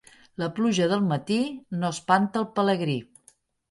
[0.43, 1.39] La pluja del matí
[1.79, 3.01] no espanta el pelegrí.